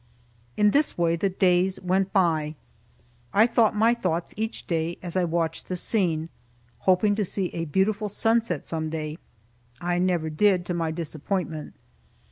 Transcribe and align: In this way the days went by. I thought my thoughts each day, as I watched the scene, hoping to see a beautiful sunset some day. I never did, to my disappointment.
In 0.57 0.71
this 0.71 0.97
way 0.97 1.15
the 1.15 1.29
days 1.29 1.79
went 1.79 2.11
by. 2.11 2.55
I 3.35 3.45
thought 3.45 3.75
my 3.75 3.93
thoughts 3.93 4.33
each 4.35 4.65
day, 4.65 4.97
as 5.03 5.15
I 5.15 5.25
watched 5.25 5.69
the 5.69 5.75
scene, 5.75 6.29
hoping 6.89 7.13
to 7.13 7.23
see 7.23 7.49
a 7.49 7.65
beautiful 7.65 8.09
sunset 8.09 8.65
some 8.65 8.89
day. 8.89 9.19
I 9.79 9.99
never 9.99 10.31
did, 10.31 10.65
to 10.65 10.73
my 10.73 10.89
disappointment. 10.89 11.75